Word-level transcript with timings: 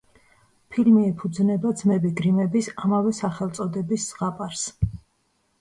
ფილმი 0.75 1.01
ეფუძნება 1.09 1.73
ძმები 1.81 2.11
გრიმების 2.21 2.71
ამავე 2.87 3.13
სახელწოდების 3.21 4.07
ზღაპარს. 4.15 4.65